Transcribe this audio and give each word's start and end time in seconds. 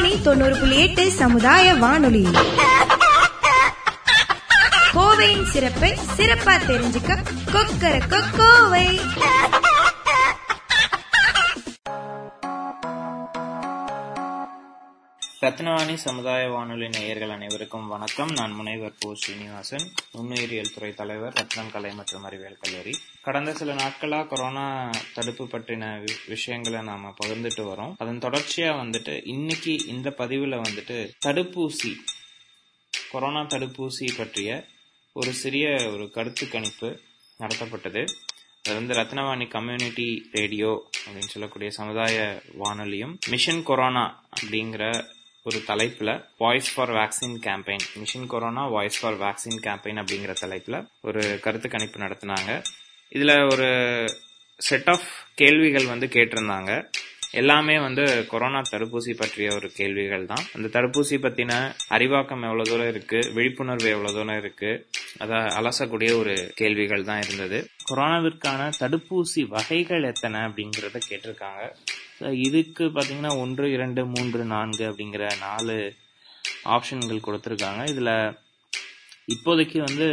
ரத்னவாணி 0.00 0.22
தொண்ணூறு 0.22 0.54
புள்ளி 0.58 0.76
எட்டு 0.76 1.02
சமுதாய 1.12 1.64
வானொலி. 1.74 2.22
கோவையின் 4.94 5.48
சிறப்பை 5.52 5.90
சிறப்பா 6.16 6.54
தெரிஞ்சுக்க 6.68 7.16
கொக்கர 7.52 7.92
கோவை 8.38 8.86
ரத்னவாணி 15.40 15.94
சமுதாய 15.94 16.48
வானொலி 16.48 16.88
நேயர்கள் 16.88 17.30
அனைவருக்கும் 17.30 17.86
வணக்கம். 17.86 18.28
நான் 18.28 18.52
முனைவர் 18.52 18.92
போ. 18.98 19.14
ஸ்ரீனிவாசன் 19.14 19.92
நுண்ணுயிரியல் 20.14 20.74
துறை 20.74 20.94
தலைவர் 20.94 21.32
ரத்னம் 21.32 21.70
கலை 21.70 21.94
மற்றும் 21.94 22.22
அறிவியல் 22.22 22.56
கல்லூரி. 22.60 22.98
கடந்த 23.22 23.52
சில 23.52 23.74
நாட்களா 23.74 24.26
கொரோனா 24.26 24.90
தடுப்பு 25.14 25.44
பற்றின 25.44 26.04
வி- 26.04 26.28
விஷயங்களை 26.28 26.82
நாம 26.82 27.14
பகிர்ந்துட்டு 27.24 27.62
வரோம். 27.62 27.94
அதன் 27.98 28.18
தொடர்ச்சியா 28.18 28.70
வந்துட்டு 28.80 29.20
இன்னைக்கு 29.24 29.86
இந்த 29.86 30.14
பதிவுல 30.18 30.62
வந்துட்டு 30.62 31.10
தடுப்பூசி 31.26 31.94
கொரோனா 33.10 33.40
தடுப்பூசி 33.40 34.16
பற்றிய 34.16 34.64
ஒரு 35.12 35.32
சிறிய 35.32 35.90
ஒரு 35.92 36.10
கருத்து 36.10 36.48
கணிப்பு 36.48 37.00
நடத்தப்பட்டது. 37.38 38.06
அது 38.62 38.74
வந்து 38.74 38.94
ரத்னவாணி 38.94 39.48
கம்யூனிட்டி 39.48 40.28
ரேடியோ 40.32 40.90
அப்படின்னு 41.06 41.28
சொல்லக்கூடிய 41.28 41.70
சமுதாய 41.70 42.42
வானொலியும் 42.58 43.18
மிஷன் 43.28 43.62
கொரோனா 43.62 44.24
அப்படிங்கிற 44.40 45.04
ஒரு 45.42 45.62
தலைப்புல 45.66 46.24
voice 46.38 46.74
for 46.74 46.90
vaccine 46.90 47.38
campaign 47.40 47.96
mission 47.98 48.26
corona 48.26 48.68
voice 48.68 49.00
for 49.00 49.18
vaccine 49.18 49.58
campaign 49.62 50.02
அப்படிங்கிற 50.02 50.34
தலைப்புல 50.40 50.86
ஒரு 51.00 51.40
கருத்து 51.42 51.68
கணிப்பு 51.68 52.00
நடத்தினாங்க. 52.00 52.62
இதுல 53.10 53.52
ஒரு 53.52 53.68
செட் 54.56 54.88
ஆஃப் 54.88 55.06
கேள்விகள் 55.34 55.86
வந்து 55.86 56.06
கேட்டிருந்தாங்க. 56.06 56.90
எல்லாமே 57.30 57.78
வந்து 57.78 58.26
கொரோனா 58.26 58.62
தடுப்பூசி 58.70 59.14
பற்றிய 59.16 59.54
ஒரு 59.54 59.70
கேள்விகள் 59.70 60.26
தான். 60.26 60.44
அந்த 60.52 60.80
தடுப்பூசி 60.80 61.12
பத்தின 61.12 61.74
அறிவாக்கம் 61.90 62.42
எவ்வளவு 62.42 62.62
தூரம் 62.62 62.88
இருக்கு? 62.88 63.30
விழிப்புணர்வு 63.34 63.90
எவ்வளவு 63.90 64.18
தூரம் 64.18 64.38
இருக்கு? 64.38 64.88
அதை 65.18 65.36
அலசக்கூடிய 65.36 66.18
ஒரு 66.18 66.52
கேள்விகள் 66.54 67.04
தான் 67.04 67.22
இருந்தது. 67.22 67.68
கொரோனாவிற்கான 67.90 68.72
தடுப்பூசி 68.80 69.48
வகைகள் 69.48 70.02
எத்தனை 70.02 70.40
அப்படிங்கறத 70.40 71.00
கேட்டிருக்காங்க. 71.10 71.74
இதுக்கு 72.46 72.84
பார்த்தீங்கன்னா 72.94 73.32
ஒன்று 73.42 73.66
இரண்டு 73.76 74.02
மூன்று 74.14 74.42
நான்கு 74.54 74.84
அப்படிங்கிற 74.90 75.24
நாலு 75.46 75.76
ஆப்ஷன்கள் 76.74 77.26
கொடுத்துருக்காங்க. 77.26 77.82
இதில் 77.92 78.14
இப்போதைக்கு 79.34 79.78
வந்து 79.88 80.06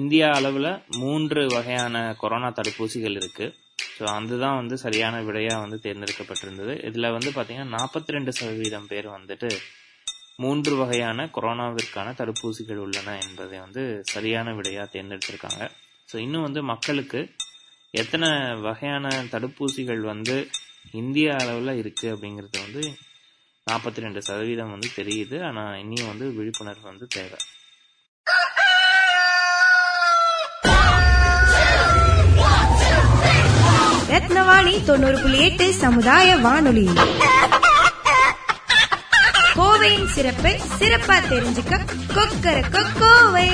இந்தியா 0.00 0.28
அளவில் 0.38 0.70
மூன்று 1.02 1.42
வகையான 1.54 2.02
கொரோனா 2.22 2.48
தடுப்பூசிகள் 2.58 3.18
இருக்குது 3.20 3.54
ஸோ 3.96 4.04
அதுதான் 4.14 4.58
வந்து 4.60 4.76
சரியான 4.84 5.16
விடையாக 5.26 5.62
வந்து 5.64 5.78
தேர்ந்தெடுக்கப்பட்டிருந்தது. 5.84 6.72
இதில் 6.88 7.14
வந்து 7.16 7.30
பார்த்திங்கன்னா 7.36 7.74
நாற்பத்தி 7.78 8.14
ரெண்டு 8.16 8.32
சதவீதம் 8.38 8.88
பேர் 8.92 9.08
வந்துட்டு 9.16 9.50
மூன்று 10.44 10.72
வகையான 10.80 11.26
கொரோனாவிற்கான 11.34 12.14
தடுப்பூசிகள் 12.20 12.80
உள்ளன 12.84 13.10
என்பதை 13.26 13.56
வந்து 13.66 13.82
சரியான 14.14 14.54
விடையாக 14.58 14.86
தேர்ந்தெடுத்திருக்காங்க. 14.94 15.62
ஸோ 16.08 16.16
இன்னும் 16.24 16.46
வந்து 16.46 16.62
மக்களுக்கு 16.72 17.20
எத்தனை 18.02 18.28
வகையான 18.68 19.08
தடுப்பூசிகள் 19.34 20.02
வந்து 20.12 20.36
இந்திய 21.00 21.28
அளவில் 21.40 21.80
இருக்கு 21.82 22.06
அப்படிங்கிறது 22.14 22.58
வந்து 22.64 22.82
நாற்பத்தி 23.66 24.00
ரெண்டு 24.04 24.20
சதவீதம் 24.22 24.72
வந்து 24.74 24.88
தெரியுது. 24.96 25.36
ஆனால் 25.48 25.78
இன்னும் 25.82 26.10
வந்து 26.10 26.26
விழிப்புணர்வு 26.38 26.86
வந்து 26.90 27.06
தேவை. 27.16 27.38
ரத்னவாணி 34.14 34.74
தொண்ணூறு 34.88 35.18
புள்ளி 35.22 35.38
எட்டு 35.48 35.66
சமுதாய 35.84 36.36
வானொலி. 36.46 36.86
கோவையின் 39.58 40.10
சிறப்பை 40.14 40.54
சிறப்பா 40.80 41.16
தெரிஞ்சுக்க 41.32 41.74
கொக்கர 42.16 42.56
கோவை 43.00 43.48